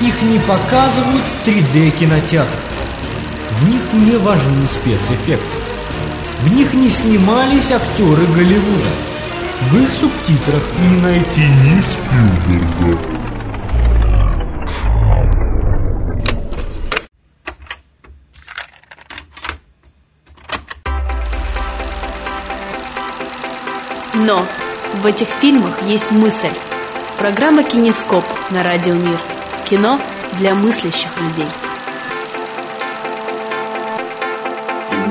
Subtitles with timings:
[0.00, 2.60] их не показывают в 3D кинотеатрах.
[3.60, 5.56] В них не важны спецэффекты.
[6.40, 8.90] В них не снимались актеры Голливуда.
[9.70, 13.16] В их субтитрах не найти ни Спилберга.
[24.14, 24.44] Но
[25.02, 26.48] в этих фильмах есть мысль.
[27.18, 29.35] Программа «Кинескоп» на Радио Мир.
[29.68, 29.98] Кино
[30.38, 31.48] для мыслящих людей.
[34.92, 35.02] You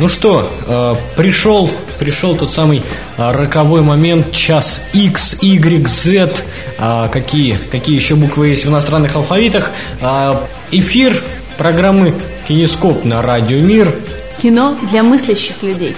[0.00, 2.82] Ну что, э, пришел, пришел тот самый
[3.16, 6.34] э, роковой момент, час X, Y, Z,
[6.78, 9.70] э, какие, какие еще буквы есть в иностранных алфавитах.
[10.00, 10.34] Э,
[10.72, 11.22] эфир
[11.58, 12.12] программы
[12.48, 13.94] Кинескоп на Радио Мир.
[14.42, 15.94] Кино для мыслящих людей.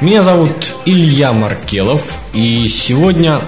[0.00, 3.40] Меня зовут Илья Маркелов, и сегодня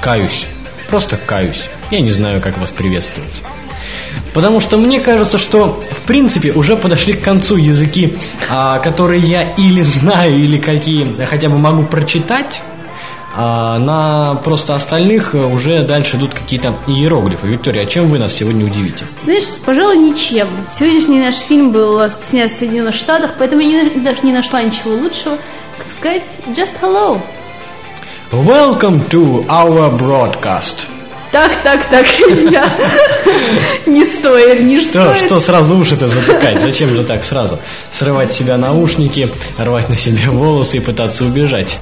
[0.00, 0.46] каюсь,
[0.88, 1.62] просто каюсь.
[1.90, 3.42] Я не знаю, как вас приветствовать.
[4.36, 8.18] Потому что мне кажется, что в принципе уже подошли к концу языки,
[8.50, 12.60] а, которые я или знаю, или какие хотя бы могу прочитать.
[13.34, 17.46] А на просто остальных э, уже дальше идут какие-то иероглифы.
[17.46, 19.06] Виктория, а чем вы нас сегодня удивите?
[19.24, 20.48] Знаешь, пожалуй, ничем.
[20.70, 25.38] Сегодняшний наш фильм был снят в Соединенных Штатах, поэтому я даже не нашла ничего лучшего,
[25.78, 27.18] как сказать just hello.
[28.32, 30.95] Welcome to our broadcast.
[31.32, 32.06] Так, так, так,
[32.50, 32.72] я
[33.86, 35.26] не стоит, не Что, стоит.
[35.26, 36.62] что сразу уши-то затыкать?
[36.62, 37.58] Зачем же так сразу?
[37.90, 39.28] Срывать себя наушники,
[39.58, 41.78] рвать на себе волосы и пытаться убежать.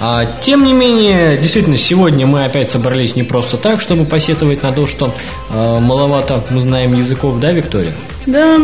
[0.00, 4.72] А, тем не менее, действительно, сегодня мы опять собрались не просто так, чтобы посетовать на
[4.72, 5.14] то, что
[5.50, 7.92] э, маловато мы знаем языков, да, Виктория?
[8.26, 8.58] Да,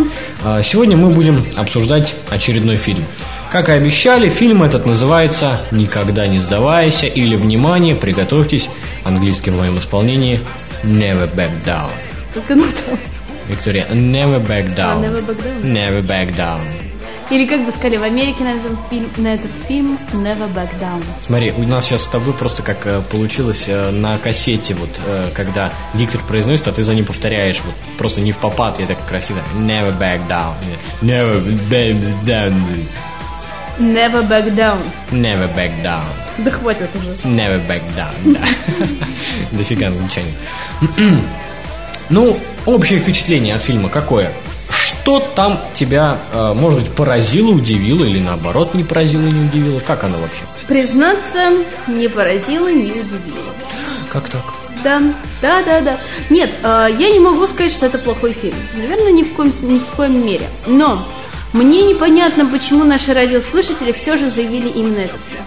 [0.44, 3.04] А, Сегодня мы будем обсуждать очередной фильм.
[3.50, 8.68] Как и обещали, фильм этот называется «Никогда не сдавайся» или «Внимание, приготовьтесь»
[9.04, 10.40] английским в моем исполнении
[10.82, 11.90] «Never back down».
[12.34, 12.98] как оно там.
[13.48, 15.04] Виктория, never back down.
[15.04, 15.62] А, never back down.
[15.62, 16.60] Never back down.
[17.30, 21.02] Или как бы сказали в Америке на, этом фильм, на этот фильм Never Back Down.
[21.26, 25.30] Смотри, у нас сейчас с тобой просто как э, получилось э, на кассете, вот, э,
[25.34, 28.98] когда диктор произносит, а ты за ним повторяешь, вот, просто не в попад, я так
[29.08, 29.38] красиво.
[29.56, 30.52] Never back down.
[31.00, 32.52] Never back down.
[33.78, 34.78] Never Back Down.
[35.10, 36.04] Never back down.
[36.38, 37.10] Да хватит уже.
[37.24, 38.40] Never back down, да.
[39.52, 40.34] Дофига англичане.
[42.10, 44.30] Ну, общее впечатление от фильма какое?
[44.70, 49.80] Что там тебя, э, может быть, поразило, удивило или наоборот не поразило, не удивило?
[49.80, 50.42] Как оно вообще?
[50.68, 51.50] Признаться,
[51.86, 53.54] не поразило, не удивило.
[54.12, 54.42] Как так?
[54.82, 55.00] Да,
[55.40, 55.98] да, да, да.
[56.28, 58.56] Нет, э, я не могу сказать, что это плохой фильм.
[58.76, 60.46] Наверное, ни в коем, ни в коем мере.
[60.66, 61.08] Но
[61.54, 65.44] мне непонятно, почему наши радиослушатели все же заявили именно этот фильм.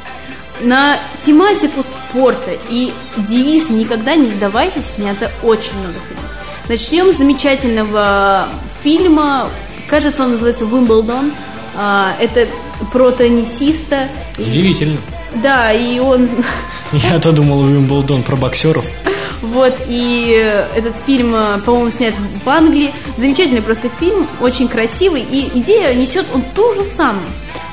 [0.69, 6.31] На тематику спорта и девиз «Никогда не сдавайся» снято очень много фильмов.
[6.69, 8.47] Начнем с замечательного
[8.83, 9.49] фильма,
[9.89, 11.33] кажется, он называется «Вимблдон».
[11.75, 12.47] А, Это
[12.93, 14.07] про теннисиста.
[14.39, 14.97] Удивительно.
[15.35, 16.29] Да, и он
[16.93, 18.85] Я-то думал, Уимблдон про боксеров.
[19.47, 22.13] Вот, и э, этот фильм, э, по-моему, снят
[22.43, 22.93] в Англии.
[23.17, 27.27] Замечательный просто фильм, очень красивый, и идея несет он ту же самую.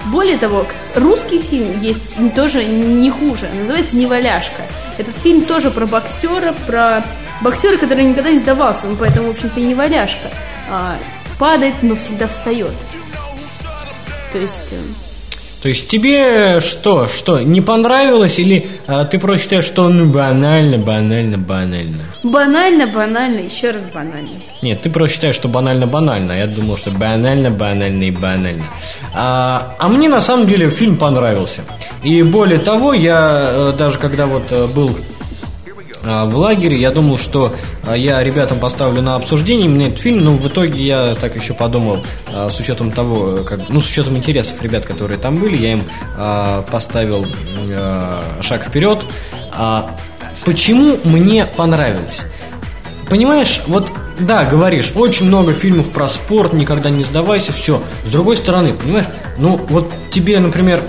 [0.06, 4.62] Более того, русский фильм есть тоже не хуже, называется «Неваляшка».
[4.98, 7.04] Этот фильм тоже про боксера, про
[7.40, 10.30] боксера, который никогда не сдавался, ну, поэтому, в общем-то, и неваляшка.
[10.70, 10.96] А,
[11.38, 12.72] падает, но всегда встает.
[14.32, 14.74] То есть...
[15.64, 20.76] То есть тебе что, что, не понравилось или а, ты просто считаешь, что ну банально,
[20.76, 22.02] банально, банально?
[22.22, 24.42] Банально, банально, еще раз банально.
[24.60, 26.32] Нет, ты просто считаешь, что банально-банально.
[26.32, 28.64] Я думал, что банально, банально и банально.
[29.14, 31.62] А, а мне на самом деле фильм понравился.
[32.02, 35.13] И более того, я э, даже когда вот э, был а,
[36.04, 37.54] в лагере, я думал, что
[37.86, 41.54] а, я ребятам поставлю на обсуждение именно этот фильм, но в итоге я так еще
[41.54, 45.72] подумал, а, с учетом того, как, ну, с учетом интересов ребят, которые там были, я
[45.72, 45.82] им
[46.70, 47.26] поставил
[48.42, 49.04] шаг вперед.
[49.52, 49.90] А,
[50.44, 52.22] почему мне понравилось?
[53.08, 57.82] Понимаешь, вот да, говоришь, очень много фильмов про спорт, никогда не сдавайся, все.
[58.06, 59.06] С другой стороны, понимаешь,
[59.38, 60.82] ну вот тебе, например,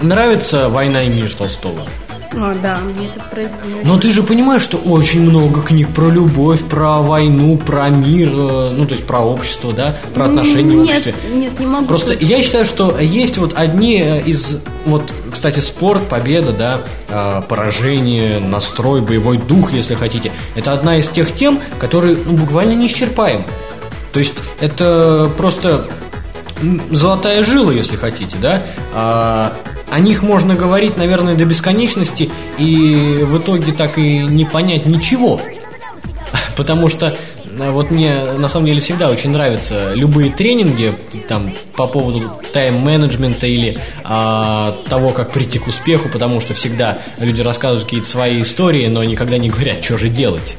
[0.00, 1.86] нравится «Война и мир» Толстого?
[2.32, 3.80] А, да, мне это произвело.
[3.84, 8.70] Но ты же понимаешь, что очень много книг про любовь, про войну, про мир, э,
[8.76, 11.14] ну то есть про общество, да, про отношения в Нет, обществе.
[11.34, 11.86] нет, не могу.
[11.86, 12.30] Просто сказать.
[12.30, 18.38] я считаю, что есть вот одни э, из вот, кстати, спорт, победа, да, э, поражение,
[18.38, 20.30] настрой, боевой дух, если хотите.
[20.54, 23.44] Это одна из тех тем, которые ну, буквально неисчерпаемы.
[24.12, 25.86] То есть это просто
[26.90, 29.52] золотая жила, если хотите, да.
[29.90, 35.40] О них можно говорить, наверное, до бесконечности, и в итоге так и не понять ничего.
[36.56, 37.16] Потому что
[37.58, 40.94] э, вот мне на самом деле всегда очень нравятся любые тренинги
[41.28, 42.22] там по поводу
[42.52, 48.42] тайм-менеджмента или а, того, как прийти к успеху, потому что всегда люди рассказывают какие-то свои
[48.42, 50.56] истории, но никогда не говорят, что же делать.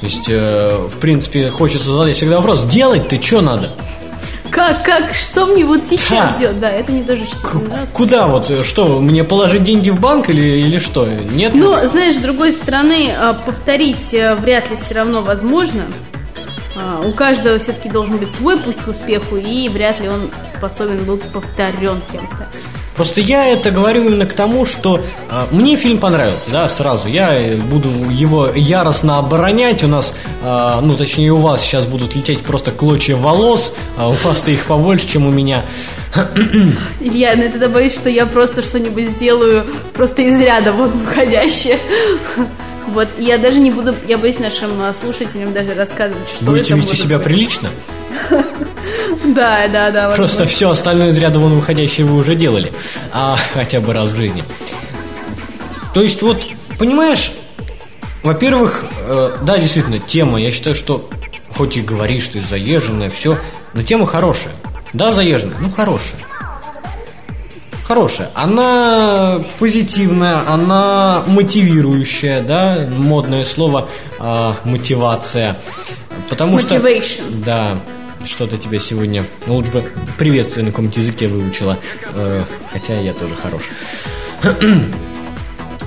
[0.00, 3.72] То есть, э, в принципе, хочется задать всегда вопрос, делать ты что надо?
[4.56, 6.38] Как, как, что мне вот сейчас Да.
[6.38, 6.58] делать?
[6.60, 7.88] Да, это мне тоже К- нравится.
[7.92, 11.06] Куда вот, что, мне положить деньги в банк или, или что?
[11.06, 11.54] Нет?
[11.54, 15.82] Но, знаешь, с другой стороны, а, повторить э, вряд ли все равно возможно.
[16.74, 21.04] А, У каждого все-таки должен быть свой путь к успеху, и вряд ли он способен
[21.04, 22.48] был повторен кем-то.
[22.96, 25.00] Просто я это говорю именно к тому, что
[25.30, 27.08] э, мне фильм понравился, да, сразу.
[27.08, 29.84] Я э, буду его яростно оборонять.
[29.84, 34.14] У нас, э, ну, точнее, у вас сейчас будут лететь просто клочья волос, а у
[34.14, 35.62] вас-то их побольше, чем у меня.
[37.00, 41.78] Илья, ну тогда боюсь, что я просто что-нибудь сделаю просто из ряда вон выходящее.
[42.88, 46.74] Вот, я даже не буду, я боюсь нашим а, слушателям даже рассказывать, что Будете это
[46.76, 47.26] вести может себя быть.
[47.26, 47.70] прилично.
[49.24, 50.10] Да, да, да.
[50.10, 50.52] Просто вот.
[50.52, 52.72] все остальное из ряда вон выходящее вы уже делали.
[53.12, 54.44] А, хотя бы раз в жизни.
[55.94, 56.46] То есть вот,
[56.78, 57.32] понимаешь,
[58.22, 61.08] во-первых, э, да, действительно, тема, я считаю, что
[61.56, 63.38] хоть и говоришь ты заезженная, все,
[63.72, 64.52] но тема хорошая.
[64.92, 66.20] Да, заезженная, ну хорошая.
[67.86, 68.30] Хорошая.
[68.34, 73.88] Она позитивная, она мотивирующая, да, модное слово
[74.18, 75.56] а, мотивация.
[76.28, 76.74] Потому что...
[76.74, 77.44] Motivation.
[77.44, 77.78] Да,
[78.24, 79.84] что-то тебе сегодня, ну лучше бы
[80.18, 81.78] приветствие на каком-то языке выучила,
[82.14, 82.42] Э,
[82.72, 83.62] хотя я тоже хорош.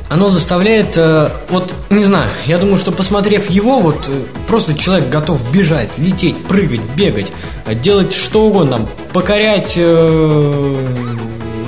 [0.10, 5.10] Оно заставляет, э, вот, не знаю, я думаю, что посмотрев его, вот, э, просто человек
[5.10, 7.32] готов бежать, лететь, прыгать, бегать,
[7.66, 10.76] э, делать что угодно, покорять э,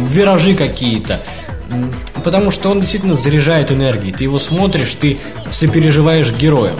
[0.06, 1.22] виражи какие-то.
[2.24, 4.12] Потому что он действительно заряжает энергией.
[4.14, 5.18] Ты его смотришь, ты
[5.52, 6.76] сопереживаешь героям.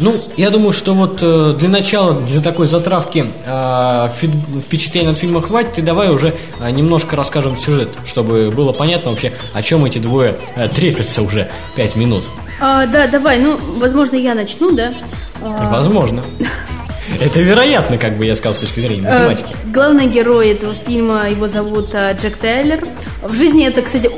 [0.00, 4.30] Ну, я думаю, что вот э, для начала, для такой затравки э, фи-
[4.66, 9.32] впечатлений от фильма хватит, и давай уже э, немножко расскажем сюжет, чтобы было понятно вообще,
[9.52, 12.24] о чем эти двое э, трепятся уже пять минут.
[12.60, 14.92] А, да, давай, ну, возможно, я начну, да?
[15.40, 16.24] А, Возможно.
[17.20, 19.56] Это вероятно, как бы я сказал с точки зрения Э, математики.
[19.66, 22.80] Главный герой этого фильма, его зовут э, Джек Тейлор.
[23.22, 24.10] В жизни это, кстати,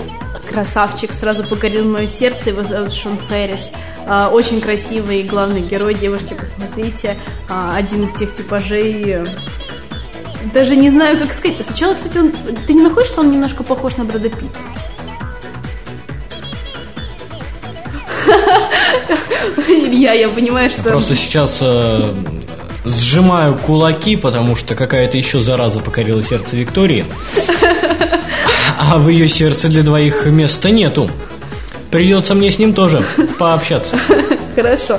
[0.51, 3.71] красавчик, сразу покорил мое сердце, его зовут Шон Феррис.
[4.07, 7.17] Э, Очень красивый главный герой, девушки, посмотрите.
[7.49, 9.19] Один из тех типажей...
[10.53, 11.57] Даже не знаю, как сказать.
[11.65, 12.31] Сначала, кстати, он...
[12.67, 14.59] Ты не находишь, что он немножко похож на Брэда Питта?
[19.69, 20.83] Илья, я понимаю, что...
[20.83, 22.13] Просто сейчас э,
[22.85, 27.07] сжимаю кулаки, потому что какая-то еще зараза покорила сердце Виктории.
[28.79, 31.11] А в ее сердце для двоих места нету.
[31.91, 33.05] Придется мне с ним тоже
[33.39, 33.99] пообщаться.
[34.55, 34.99] Хорошо.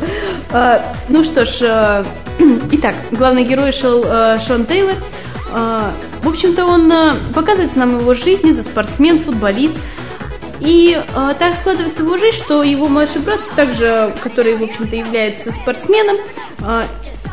[0.51, 2.05] А, ну что ж, а,
[2.71, 4.95] итак, главный герой шел а, Шон Тейлор.
[5.51, 5.91] А,
[6.23, 9.77] в общем-то, он а, показывается нам его жизнь, это спортсмен, футболист.
[10.61, 15.51] И а, так складывается его жизнь, что его младший брат, также, который, в общем-то, является
[15.51, 16.17] спортсменом,
[16.61, 16.83] а,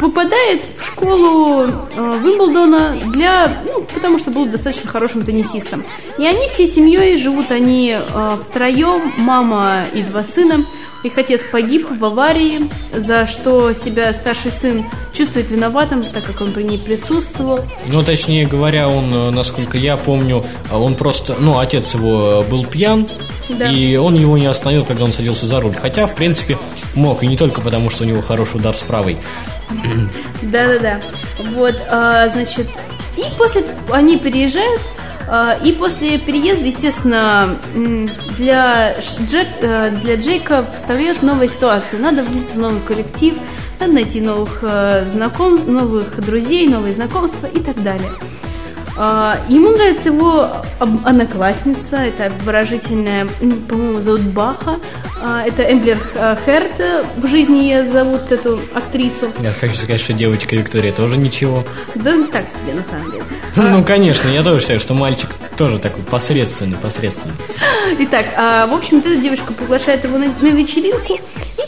[0.01, 5.85] попадает в школу а, Вимблдона для, ну, потому что был достаточно хорошим теннисистом.
[6.19, 10.65] И они всей семьей живут они а, втроем, мама и два сына.
[11.03, 16.53] Их отец погиб в аварии, за что себя старший сын чувствует виноватым, так как он
[16.53, 17.61] при ней присутствовал.
[17.89, 22.49] Ну, точнее говоря, он, э, насколько я помню, э, он просто, ну, отец его э,
[22.49, 23.09] был пьян,
[23.49, 23.71] Да.
[23.71, 25.75] и он его не остановил, когда он садился за руль.
[25.75, 26.57] Хотя, в принципе,
[26.95, 29.19] мог, и не только потому, что у него хороший удар с правой.
[30.43, 31.01] Да-да-да.
[31.55, 32.69] Вот, а, значит,
[33.17, 34.81] и после они переезжают,
[35.65, 37.57] и после переезда, естественно,
[38.37, 38.95] для,
[39.27, 42.01] Джек, э, для Джейка встает новая ситуация.
[42.01, 43.35] Надо влиться в новый коллектив,
[43.81, 48.11] надо найти новых э, знаком, новых друзей, новые знакомства и так далее.
[48.97, 50.49] А, Ему нравится его
[51.05, 53.27] одноклассница, это выражительная,
[53.69, 54.77] по-моему, зовут Баха.
[55.21, 59.31] А, Это Эмблер э, Херт, в жизни ее зовут эту актрису.
[59.41, 61.65] Я хочу сказать, что девочка Виктория тоже ничего.
[61.95, 63.25] Да ну, так себе на самом деле.
[63.57, 67.35] Ну, конечно, я тоже считаю, что мальчик тоже такой посредственный, посредственный.
[68.01, 71.19] Итак, а, в общем-то, эта девушка приглашает его на вечеринку.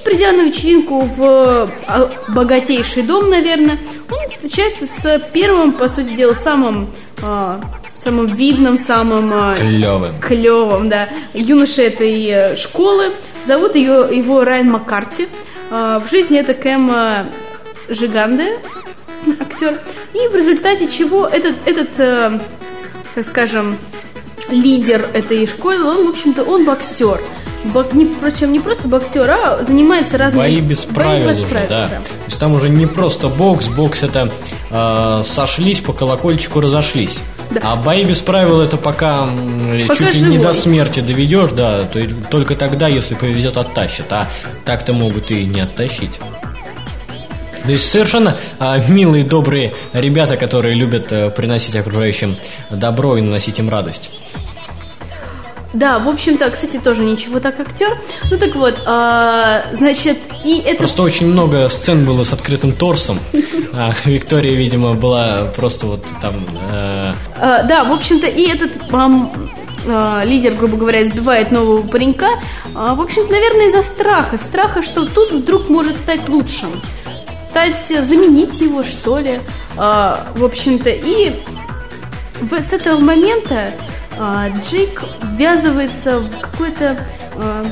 [0.04, 3.78] Придя на вечеринку в а, богатейший дом, наверное,
[4.10, 6.90] он встречается с первым, по сути дела, самым,
[7.22, 7.60] а,
[7.96, 10.20] самым видным, самым а, Клевым.
[10.20, 13.12] клевым, да, юношей этой э, школы.
[13.44, 15.28] Зовут ее, его Райан Маккарти.
[15.70, 16.90] В жизни это Кэм
[17.88, 18.58] Жиганде,
[19.40, 19.78] актер.
[20.12, 22.38] И в результате чего этот, этот э,
[23.14, 23.76] так скажем,
[24.48, 27.20] лидер этой школы, он, в общем-то, он боксер.
[27.72, 30.42] Бок- не, причем не просто боксер, а занимается разными...
[30.42, 31.88] Бои без правил без уже, правил, да.
[31.88, 34.30] То есть там уже не просто бокс, бокс это
[34.70, 37.18] э, сошлись по колокольчику разошлись.
[37.50, 37.60] Да.
[37.64, 39.28] А бои без правил это пока,
[39.88, 44.12] Пока чуть ли не до смерти доведешь, да, то только тогда, если повезет, оттащат.
[44.12, 44.28] А
[44.64, 46.18] так-то могут и не оттащить.
[47.64, 52.36] То есть совершенно а, милые, добрые ребята, которые любят э, приносить окружающим
[52.70, 54.10] добро и наносить им радость.
[55.74, 57.96] Да, в общем-то, кстати, тоже ничего так актер.
[58.30, 60.78] Ну так вот, а, значит, и это...
[60.78, 63.18] Просто очень много сцен было с открытым торсом.
[63.72, 66.34] А Виктория, видимо, была просто вот там...
[66.70, 69.32] э, А, да, в общем-то, и этот ам,
[69.86, 72.28] а, лидер, грубо говоря, избивает нового паренька.
[72.76, 74.38] а, в общем-то, наверное, из-за страха.
[74.38, 76.68] Страха, что тут вдруг может стать лучшим.
[77.50, 79.40] Стать, заменить его, что ли.
[79.76, 81.32] А, в общем-то, и
[82.52, 83.70] с этого момента
[84.18, 85.02] Джейк
[85.36, 86.98] ввязывается в какую-то
[87.36, 87.64] а,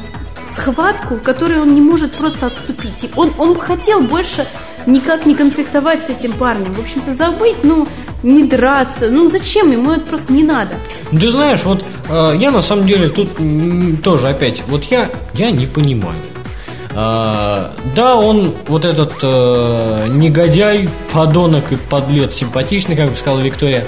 [0.49, 3.05] схватку, в которой он не может просто отступить.
[3.05, 4.47] И он, он хотел больше
[4.87, 6.75] никак не конфликтовать с этим парнем.
[6.75, 7.87] В общем-то, забыть, ну,
[8.23, 9.11] не драться.
[9.11, 10.75] Ну, зачем ему это просто не надо?
[11.11, 13.31] Ну, Ты знаешь, вот э, я на самом деле тут
[14.03, 16.19] тоже опять, вот я, я не понимаю.
[16.95, 23.87] А, да, он вот этот э, негодяй, подонок и подлец симпатичный, как бы сказала Виктория,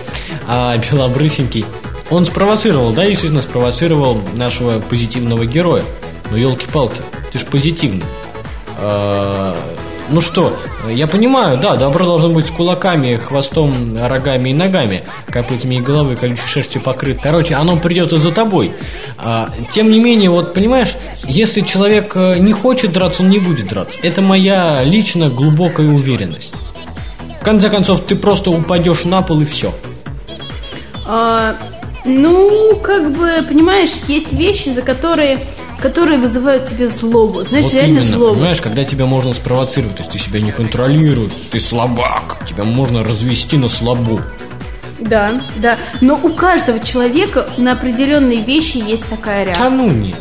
[0.48, 1.66] а белобрысенький,
[2.10, 5.82] он спровоцировал, да, действительно спровоцировал нашего позитивного героя.
[6.30, 7.00] Ну, елки-палки,
[7.32, 8.04] ты ж позитивный.
[8.78, 9.56] А,
[10.10, 10.54] ну что,
[10.88, 16.16] я понимаю, да, добро должно быть с кулаками, хвостом, рогами и ногами, копытами и головой,
[16.16, 17.20] колючей шерстью покрыт.
[17.22, 18.72] Короче, оно придет и за тобой.
[19.18, 20.94] А, тем не менее, вот понимаешь,
[21.24, 23.98] если человек э, не хочет драться, он не будет драться.
[24.02, 26.52] Это моя лично глубокая уверенность.
[27.40, 29.74] В конце концов, ты просто упадешь на пол и все.
[31.06, 31.56] А,
[32.04, 35.46] ну, как бы, понимаешь, есть вещи, за которые,
[35.80, 37.44] которые вызывают тебе злобу.
[37.44, 38.34] Знаешь, Вот реально именно, злобу.
[38.34, 43.02] понимаешь, когда тебя можно спровоцировать, то есть ты себя не контролируешь, ты слабак, тебя можно
[43.02, 44.20] развести на слабу.
[45.00, 45.76] Да, да.
[46.00, 49.68] Но у каждого человека на определенные вещи есть такая реакция.
[49.68, 50.16] Да ну нет.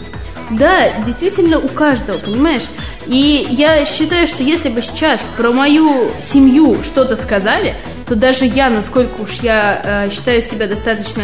[0.52, 2.64] Да, действительно у каждого, понимаешь?
[3.08, 7.76] И я считаю, что если бы сейчас про мою семью что-то сказали,
[8.08, 11.24] то даже я, насколько уж я э, считаю себя достаточно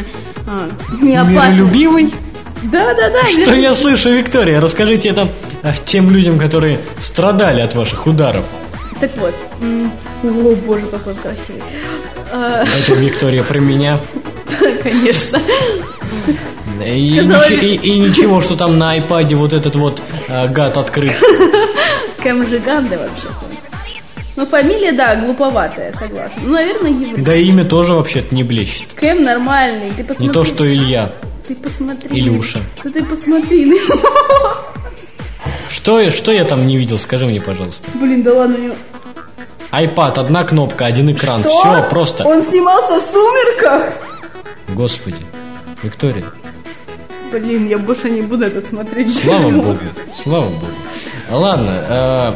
[1.01, 1.33] неопасной.
[1.33, 2.13] Миролюбивый?
[2.63, 3.23] Да, да, да.
[3.41, 4.59] Что я слышу, Виктория?
[4.59, 5.29] Расскажите это
[5.63, 8.43] э, тем людям, которые страдали от ваших ударов.
[8.99, 9.33] Так вот.
[10.23, 11.61] О, боже, какой он красивый.
[12.31, 13.97] Это Виктория про меня.
[14.83, 15.39] Конечно.
[16.85, 21.15] И, ли- и- и ничего, что там на айпаде вот этот вот э, гад открыт.
[22.23, 23.48] Кэм Жиганде вообще-то.
[24.39, 26.41] Ну, фамилия, да, глуповатая, согласна.
[26.43, 27.25] Ну, наверное, еврей.
[27.25, 28.87] Да и имя тоже вообще-то не блещет.
[28.95, 30.27] Кэм нормальный, ты посмотри.
[30.27, 31.11] Не то, что Илья.
[31.45, 32.17] Ты посмотри.
[32.17, 32.59] Илюша.
[32.81, 34.55] Да ты посмотри на него.
[35.69, 37.89] Что, я- что я там не видел, скажи мне, пожалуйста.
[37.95, 38.55] Блин, да ладно.
[38.55, 38.75] него-
[39.71, 41.41] Айпад, одна кнопка, один экран.
[41.41, 41.59] Что?
[41.59, 42.23] Все, просто.
[42.25, 43.93] Он снимался в «Сумерках»?
[44.69, 45.17] Господи.
[45.83, 46.23] Виктория,
[47.33, 49.15] Блин, я больше не буду это смотреть.
[49.21, 49.77] слава богу.
[50.23, 50.65] Слава богу.
[51.29, 52.31] Ладно, э,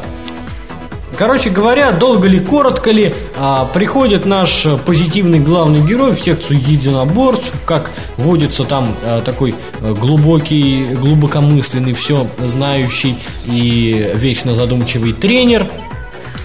[1.18, 7.54] Короче говоря, долго ли, коротко ли, а, приходит наш позитивный главный герой в секцию единоборств,
[7.66, 13.16] как водится там э, такой э, глубокий, глубокомысленный, все знающий
[13.46, 15.68] и вечно задумчивый тренер,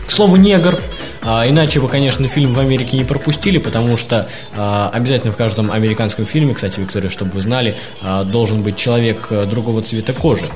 [0.07, 0.81] к слову, негр.
[1.21, 5.71] А, иначе бы, конечно, фильм в Америке не пропустили, потому что а, обязательно в каждом
[5.71, 10.49] американском фильме, кстати, Виктория, чтобы вы знали, а, должен быть человек э, другого цвета кожи.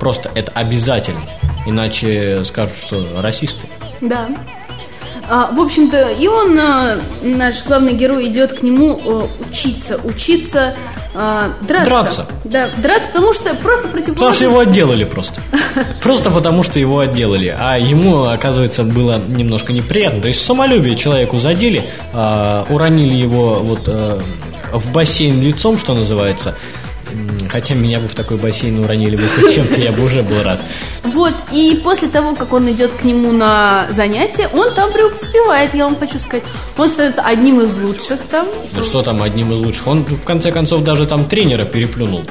[0.00, 1.20] Просто это обязательно.
[1.68, 3.68] Иначе скажут, что расисты.
[4.00, 4.28] Да.
[5.30, 10.74] А, в общем-то, и он, а, наш главный герой, идет к нему а, учиться, учиться
[11.14, 11.90] а, драться.
[11.90, 12.26] Драться.
[12.44, 15.40] Да, драться, потому что просто Потому что его отделали просто.
[16.02, 17.54] Просто потому что его отделали.
[17.58, 20.22] А ему, оказывается, было немножко неприятно.
[20.22, 21.84] То есть самолюбие человеку задели,
[22.14, 24.18] а, уронили его вот а,
[24.72, 26.54] в бассейн лицом, что называется.
[27.50, 30.60] Хотя меня бы в такой бассейн уронили бы хоть чем-то, я бы уже был рад.
[31.04, 35.84] Вот, и после того, как он идет к нему на занятие, он там преуспевает, я
[35.84, 36.44] вам хочу сказать.
[36.76, 38.46] Он становится одним из лучших там.
[38.74, 39.86] Ну что там одним из лучших?
[39.86, 42.22] Он в конце концов даже там тренера переплюнул.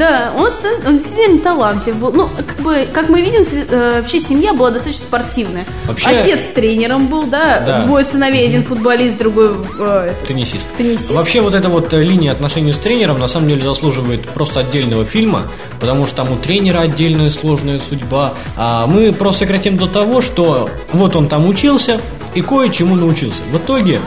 [0.00, 0.50] Да, он,
[0.86, 2.10] он действительно талантлив был.
[2.12, 5.66] Ну, как бы, как мы видим, э, вообще семья была достаточно спортивная.
[5.86, 7.82] Вообще- Отец тренером был, да, Да.
[7.82, 10.66] двое сыновей, один футболист, другой э, Теннисист.
[10.78, 11.10] Теннисист.
[11.10, 15.04] Вообще вот эта вот э, линия отношений с тренером на самом деле заслуживает просто отдельного
[15.04, 15.42] фильма,
[15.78, 18.32] потому что там у тренера отдельная сложная судьба.
[18.56, 22.00] А мы просто сократим до того, что вот он там учился
[22.34, 23.42] и кое-чему научился.
[23.52, 24.00] В итоге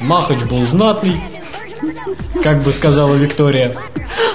[0.00, 1.20] Махач был знатный,
[2.42, 3.74] как бы сказала Виктория.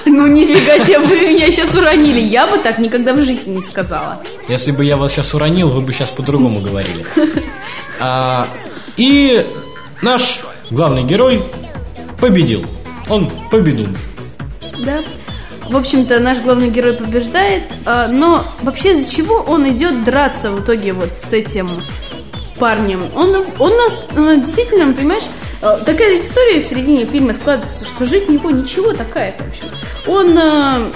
[0.06, 2.20] Ну, нифига себе, вы меня сейчас уронили.
[2.20, 4.20] Я бы так никогда в жизни не сказала.
[4.48, 7.04] Если бы я вас сейчас уронил, вы бы сейчас по-другому говорили.
[8.02, 8.46] А,
[8.96, 9.46] и
[10.00, 10.40] наш
[10.70, 11.44] главный герой
[12.18, 12.64] победил.
[13.08, 13.88] Он победил.
[14.84, 15.00] Да.
[15.68, 20.64] В общем-то, наш главный герой побеждает, а, но вообще из-за чего он идет драться в
[20.64, 21.68] итоге вот с этим
[22.60, 23.02] парнем?
[23.16, 25.24] Он, он нас э, действительно, понимаешь,
[25.62, 29.64] э, такая история в середине фильма складывается, что жизнь у него ничего такая, в общем.
[30.06, 30.92] Он э,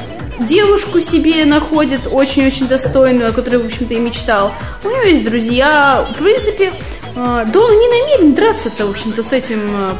[0.46, 4.52] девушку себе находит очень-очень достойную, о которой, в общем-то, и мечтал.
[4.84, 6.06] У него есть друзья.
[6.14, 6.74] В принципе, э,
[7.16, 9.94] да он не намерен драться-то, в общем-то, с этим э,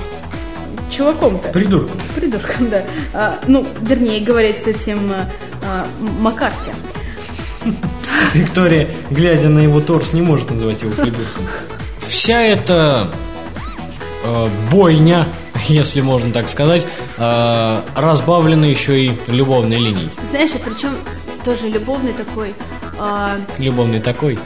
[0.91, 1.49] чуваком-то.
[1.49, 2.01] Придурком.
[2.15, 2.83] Придурком, да.
[3.13, 5.13] А, ну, вернее, говорить с этим
[5.65, 5.87] а,
[6.21, 6.71] Маккарти.
[8.35, 11.47] Виктория, глядя на его торс, не может называть его придурком.
[11.99, 13.11] Вся эта
[14.25, 15.27] э, бойня,
[15.69, 20.11] если можно так сказать, э, разбавлена еще и любовной линией.
[20.31, 20.91] Знаешь, а причем
[21.45, 22.55] тоже любовный такой,
[22.99, 24.39] а, Любовный такой.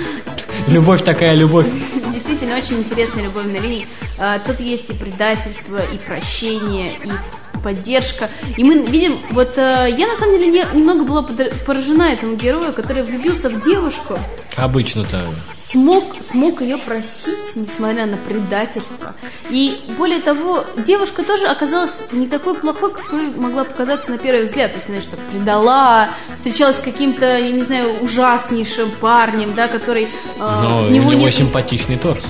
[0.68, 1.66] Любовь такая любовь.
[2.12, 3.86] действительно очень интересная любовная линия.
[4.18, 7.10] А, тут есть и предательство, и прощение, и
[7.60, 8.28] поддержка.
[8.56, 11.22] И мы видим, вот э, я на самом деле не- немного была
[11.66, 14.18] поражена этому герою, который влюбился в девушку,
[14.56, 15.26] Обычно-то.
[15.70, 19.14] смог, смог ее простить, несмотря на предательство.
[19.50, 24.70] И более того, девушка тоже оказалась не такой плохой, какой могла показаться на первый взгляд.
[24.72, 30.04] То есть, знаешь, что предала, встречалась с каким-то, я не знаю, ужаснейшим парнем, да, который...
[30.04, 30.08] э,
[30.38, 32.22] Но у у него него нет- симпатичный торс.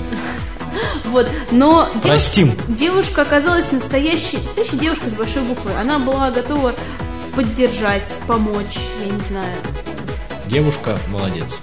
[1.07, 2.53] Вот, но Простим.
[2.69, 5.71] девушка оказалась настоящей, настоящей девушкой с большой буквы.
[5.79, 6.75] Она была готова
[7.35, 9.57] поддержать, помочь, я не знаю.
[10.47, 11.59] Девушка молодец.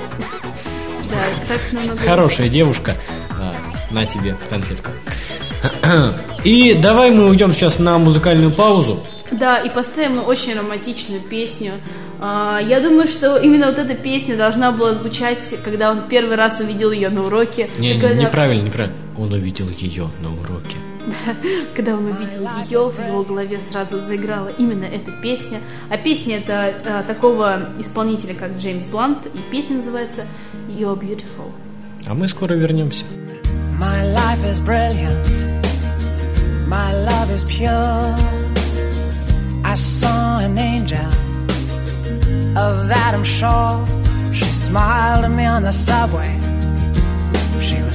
[1.09, 1.97] Да, так намного...
[1.97, 2.95] Хорошая девушка.
[3.39, 3.53] А,
[3.91, 4.89] на тебе конфетку.
[6.43, 9.03] И давай мы уйдем сейчас на музыкальную паузу.
[9.31, 11.71] Да, и поставим очень романтичную песню.
[12.21, 16.59] А, я думаю, что именно вот эта песня должна была звучать, когда он первый раз
[16.59, 17.69] увидел ее на уроке.
[17.79, 18.95] Не, не, когда, неправильно, неправильно.
[19.17, 20.77] Он увидел ее на уроке.
[21.75, 25.61] когда он увидел ее, в его голове сразу заиграла именно эта песня.
[25.89, 30.25] А песня это а, такого исполнителя, как Джеймс Блант, и песня называется
[30.67, 31.51] You're Beautiful.
[32.05, 33.05] А мы скоро вернемся.
[33.79, 35.43] My life is brilliant.
[36.67, 38.15] My love is pure.
[39.65, 40.99] I saw an angel.
[42.55, 43.85] Of that I'm sure.
[44.33, 46.42] She smiled at me on the subway.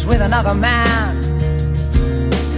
[0.08, 1.20] With another man.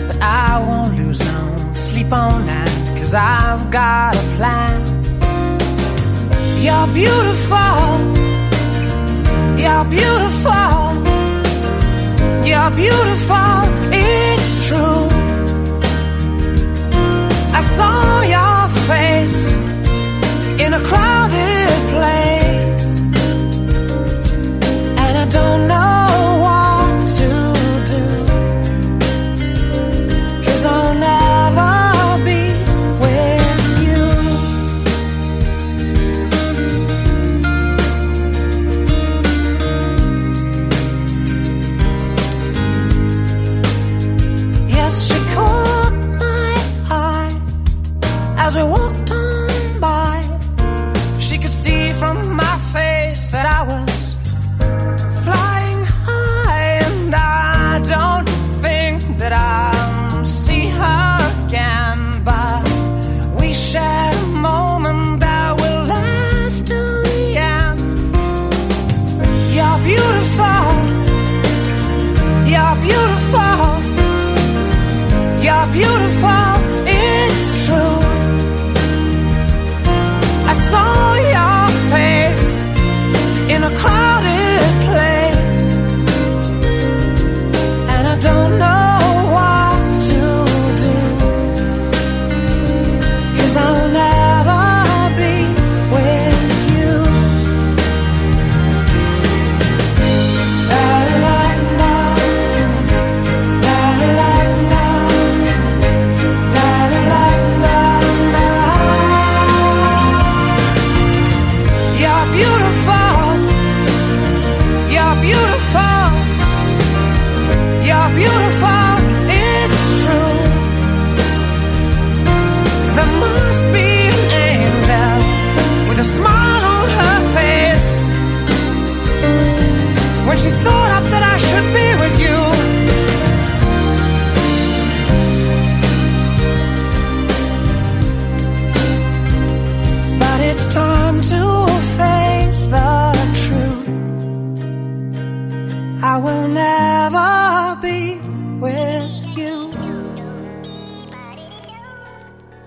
[0.07, 2.69] But I won't lose no sleep on that.
[2.99, 4.79] Cause I've got a plan.
[6.65, 7.81] You're beautiful.
[9.63, 10.91] You're beautiful.
[12.51, 13.61] You're beautiful,
[13.93, 15.09] it's true.
[17.53, 19.55] I saw your face
[20.65, 22.97] in a crowded place,
[24.99, 26.00] and I don't know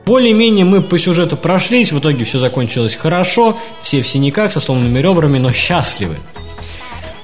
[0.05, 4.99] более-менее мы по сюжету прошлись, в итоге все закончилось хорошо, все в синяках, со сломанными
[4.99, 6.17] ребрами, но счастливы.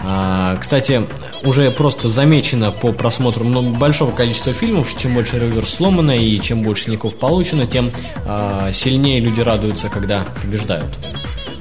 [0.02, 1.04] А, кстати,
[1.44, 6.86] уже просто замечено по просмотру большого количества фильмов, чем больше ревер сломано и чем больше
[6.86, 7.92] синяков получено, тем
[8.26, 10.98] а, сильнее люди радуются, когда побеждают.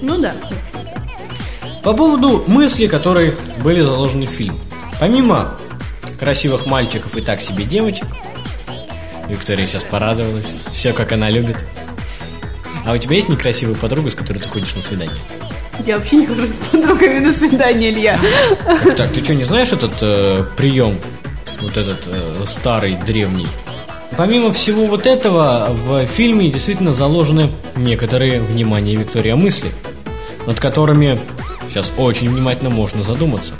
[0.00, 0.34] Ну да.
[1.82, 4.58] По поводу мыслей, которые были заложены в фильм.
[5.00, 5.56] Помимо
[6.18, 8.06] красивых мальчиков и так себе девочек,
[9.28, 11.56] Виктория сейчас порадовалась, все как она любит.
[12.86, 15.20] А у тебя есть некрасивая подруга, с которой ты ходишь на свидание?
[15.86, 18.18] Я вообще не хожу с подругами на свидание, Илья.
[18.96, 20.98] Так, ты что, не знаешь этот э, прием?
[21.60, 23.46] Вот этот э, старый, древний.
[24.16, 29.70] Помимо всего вот этого, в фильме действительно заложены некоторые, внимание, Виктория, мысли,
[30.46, 31.18] над которыми
[31.68, 33.54] сейчас очень внимательно можно задуматься.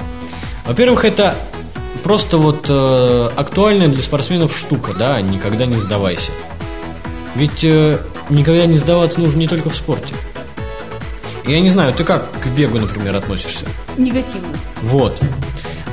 [0.64, 1.34] Во-первых, это
[2.02, 6.30] просто вот э, актуальная для спортсменов штука, да, никогда не сдавайся.
[7.34, 10.14] Ведь э, никогда не сдаваться нужно не только в спорте.
[11.46, 13.64] Я не знаю, ты как к бегу, например, относишься?
[13.96, 14.48] Негативно.
[14.82, 15.18] Вот.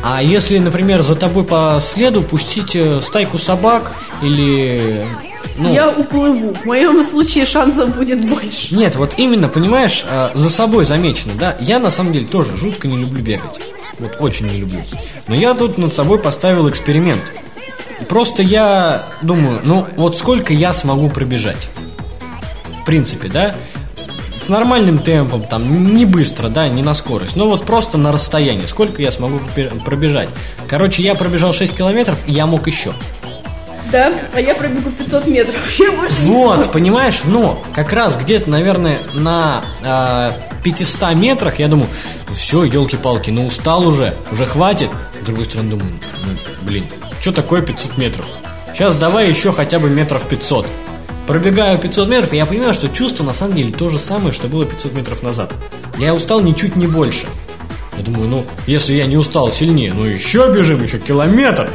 [0.04, 5.06] А если, например, за тобой по следу пустить э, стайку собак или...
[5.58, 6.54] Ну, Я уплыву.
[6.54, 8.76] В моем случае шансов будет больше.
[8.76, 11.56] Нет, вот именно, понимаешь, э, за собой замечено, да?
[11.60, 13.62] Я на самом деле тоже жутко не люблю бегать.
[14.00, 14.82] Вот очень не люблю.
[15.28, 17.22] Но я тут над собой поставил эксперимент.
[18.10, 21.70] Просто я думаю, ну вот сколько я смогу пробежать?
[22.82, 23.56] В принципе, да?
[24.38, 28.66] С нормальным темпом, там, не быстро, да, не на скорость, но вот просто на расстоянии,
[28.68, 30.30] сколько я смогу пробе- пробежать.
[30.68, 32.94] Короче, я пробежал 6 километров, и я мог еще.
[33.92, 35.56] Да, а я пробегу 500 метров.
[35.80, 40.30] Я Вот, понимаешь, но как раз где-то, наверное, на э,
[40.66, 41.88] 500 метрах я думаю,
[42.34, 44.90] все, елки-палки, ну устал уже, уже хватит.
[45.22, 45.92] С другой стороны думаю,
[46.26, 46.32] ну,
[46.64, 46.88] блин,
[47.22, 48.26] что такое 500 метров?
[48.74, 50.66] Сейчас давай еще хотя бы метров 500.
[51.28, 54.48] Пробегаю 500 метров, и я понимаю, что чувство на самом деле то же самое, что
[54.48, 55.54] было 500 метров назад.
[56.00, 57.28] Я устал ничуть не больше.
[57.96, 61.70] Я думаю, ну, если я не устал сильнее, ну еще бежим, еще километр.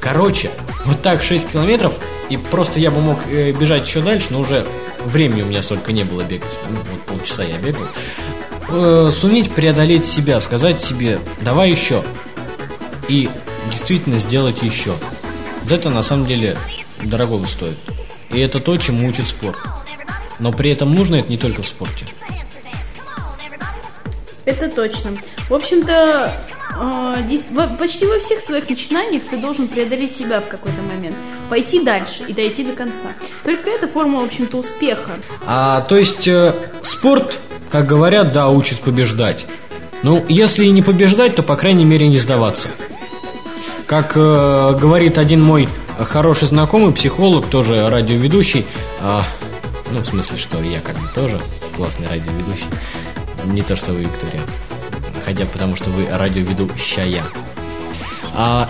[0.00, 0.50] Короче,
[0.84, 1.94] вот так 6 километров,
[2.30, 4.66] и просто я бы мог э, бежать еще дальше, но уже
[5.04, 6.48] времени у меня столько не было бегать.
[6.68, 7.86] Ну, вот полчаса я бегал.
[8.68, 12.02] Э, суметь преодолеть себя, сказать себе, давай еще.
[13.08, 13.28] И
[13.70, 14.94] действительно сделать еще.
[15.62, 16.56] Вот это на самом деле
[17.02, 17.78] дорогого стоит.
[18.30, 19.58] И это то, чему учит спорт.
[20.38, 22.06] Но при этом нужно это не только в спорте.
[24.44, 25.12] Это точно.
[25.48, 26.40] В общем-то,
[27.78, 31.16] почти во всех своих начинаниях ты должен преодолеть себя в какой-то момент.
[31.48, 33.08] Пойти дальше и дойти до конца.
[33.44, 35.12] Только это форма, в общем-то, успеха.
[35.46, 37.38] А, то есть э, спорт,
[37.70, 39.46] как говорят, да, учит побеждать.
[40.02, 42.68] Ну, если и не побеждать, то, по крайней мере, не сдаваться.
[43.86, 48.66] Как э, говорит один мой хороший знакомый, психолог, тоже радиоведущий,
[49.00, 49.24] а,
[49.92, 51.40] ну, в смысле, что я как бы тоже
[51.76, 52.66] классный радиоведущий,
[53.46, 54.42] не то, что вы, Виктория,
[55.24, 57.24] хотя потому, что вы радиоведущая.
[58.36, 58.68] А,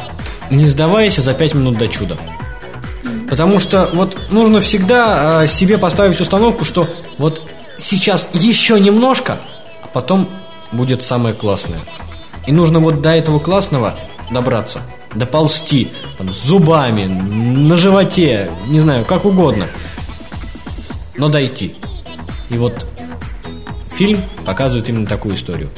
[0.51, 2.17] не сдавайся за пять минут до чуда.
[3.29, 6.87] Потому что вот нужно всегда э, себе поставить установку, что
[7.19, 7.43] вот
[7.79, 9.41] сейчас еще немножко,
[9.83, 10.29] а потом
[10.73, 11.81] будет самое классное.
[12.47, 13.99] И нужно вот до этого классного
[14.31, 14.83] добраться,
[15.15, 19.69] доползти, там, зубами, на животе, не знаю, как угодно.
[21.17, 21.75] Но дойти.
[22.51, 22.87] И вот
[23.89, 25.71] фильм показывает именно такую историю.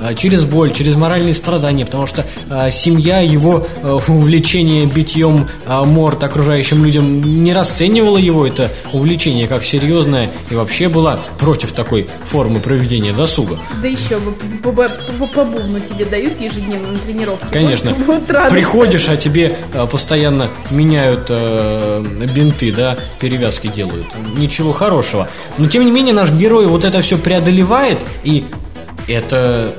[0.00, 6.22] А, Через боль, через моральные страдания, потому что а, семья его а, увлечение битьем морд
[6.24, 12.60] окружающим людям не расценивала его это увлечение как серьезное и вообще была против такой формы
[12.60, 13.58] проведения досуга.
[13.82, 14.32] Да еще бы
[14.62, 17.46] по, по- по- по бубну тебе дают ежедневно на тренировке.
[17.52, 17.92] Конечно.
[18.06, 18.48] Вот, вот.
[18.48, 19.54] Приходишь, а тебе
[19.90, 24.06] постоянно меняют э, бинты, да, перевязки делают.
[24.36, 25.28] Ничего хорошего.
[25.58, 28.44] Но тем не менее наш герой вот это все преодолевает, и
[29.06, 29.72] это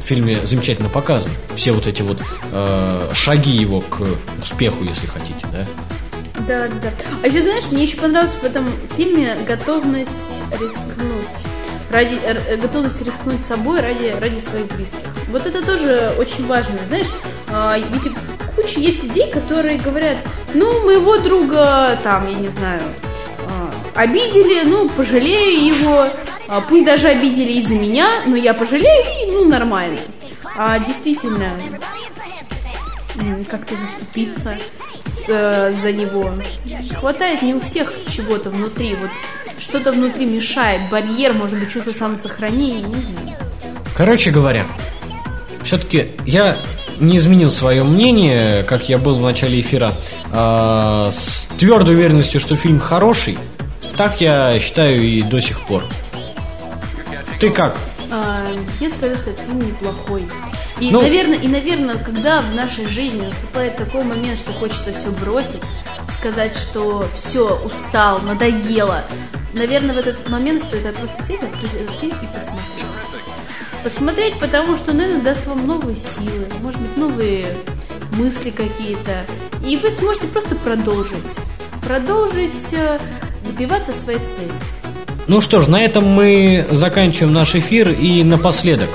[0.00, 1.34] в фильме замечательно показано.
[1.54, 2.18] Все вот эти вот
[2.52, 4.00] э, шаги его к
[4.42, 5.66] успеху, если хотите, да.
[6.48, 6.90] Да, да.
[7.22, 10.10] А еще, знаешь, мне еще понравилась в этом фильме готовность
[10.52, 11.46] рискнуть.
[11.90, 15.00] Ради, р- готовность рискнуть собой ради, ради своих близких.
[15.28, 16.78] Вот это тоже очень важно.
[16.88, 17.08] Знаешь,
[17.52, 18.12] а, ведь
[18.56, 20.16] куча есть людей, которые говорят,
[20.54, 22.80] ну, моего друга, там, я не знаю,
[23.48, 23.70] а,
[24.02, 26.06] обидели, ну, пожалею его,
[26.50, 30.00] а, пусть даже обидели из-за меня, но я пожалею, и, ну, нормально.
[30.56, 31.52] А действительно,
[33.48, 34.56] как-то заступиться
[35.28, 36.32] э, за него.
[36.98, 39.10] Хватает не у всех чего-то внутри, вот
[39.60, 43.38] что-то внутри мешает, барьер, может быть, чувство самосохранения, не знаю.
[43.96, 44.64] Короче говоря,
[45.62, 46.56] все-таки я
[46.98, 49.94] не изменил свое мнение, как я был в начале эфира,
[50.32, 53.38] а, с твердой уверенностью, что фильм хороший,
[53.96, 55.84] Так я считаю и до сих пор.
[57.40, 57.74] Ты как?
[58.12, 58.44] А,
[58.80, 60.28] я скажу, что этот фильм неплохой.
[60.78, 65.10] И, Ну- наверное, и, наверное, когда в нашей жизни наступает такой момент, что хочется все
[65.10, 65.60] бросить,
[66.18, 69.04] сказать, что все, устал, надоело,
[69.54, 72.84] наверное, в этот момент стоит просто взять, открыть этот фильм и посмотреть.
[73.84, 77.46] Посмотреть, потому что, наверное, даст вам новые силы, может быть, новые
[78.12, 79.24] мысли какие-то.
[79.66, 81.14] И вы сможете просто продолжить.
[81.82, 82.98] Продолжить э,
[83.46, 84.52] добиваться своей цели.
[85.30, 88.90] Ну что ж, на этом мы заканчиваем наш эфир и напоследок.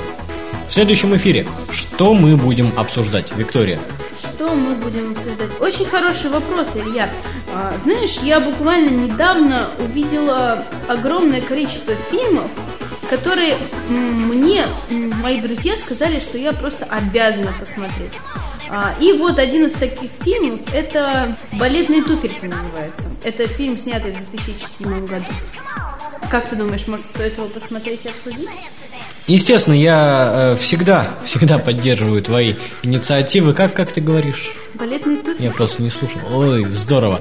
[0.68, 3.80] В следующем эфире что мы будем обсуждать, Виктория?
[4.20, 5.48] Что мы будем обсуждать?
[5.58, 7.08] Очень хороший вопрос, Илья.
[7.54, 12.50] А, знаешь, я буквально недавно увидела огромное количество фильмов,
[13.08, 13.56] которые
[13.88, 14.66] мне
[15.22, 18.12] мои друзья сказали, что я просто обязана посмотреть.
[18.68, 23.10] А, и вот один из таких фильмов это «Балетные туфельки» называется.
[23.24, 25.24] Это фильм, снятый в 2007 году.
[26.30, 28.48] Как ты думаешь, может стоит его посмотреть и обсудить?
[29.26, 33.54] Естественно, я э, всегда, всегда поддерживаю твои инициативы.
[33.54, 34.52] Как, как ты говоришь?
[34.74, 35.42] «Балетные туфельки»?
[35.42, 36.20] Я просто не слушал.
[36.32, 37.20] Ой, здорово.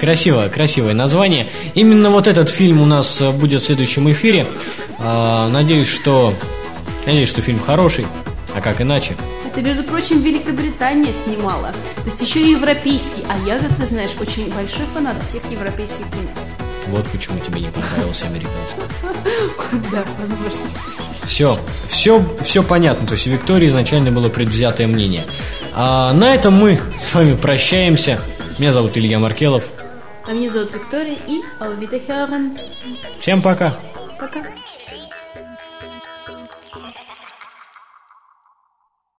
[0.00, 1.48] Красиво, красивое название.
[1.74, 4.46] Именно вот этот фильм у нас э, будет в следующем эфире.
[4.98, 6.34] А, Надеюсь, что,
[7.06, 8.06] надеюсь, что фильм хороший.
[8.56, 9.16] А как иначе?
[9.46, 11.72] Это, между прочим, Великобритания снимала.
[11.96, 13.24] То есть еще и европейский.
[13.28, 16.47] А я, как ты знаешь, очень большой фанат всех европейских фильмов.
[16.90, 18.82] Вот почему тебе не понравился американский.
[19.92, 20.60] Да, возможно.
[21.24, 23.06] Все, все, все понятно.
[23.06, 25.24] То есть у Виктории изначально было предвзятое мнение.
[25.74, 28.18] А на этом мы с вами прощаемся.
[28.58, 29.64] Меня зовут Илья Маркелов.
[30.26, 32.56] А меня зовут Виктория и Алвита Херен.
[33.18, 33.78] Всем пока.
[34.18, 34.42] Пока.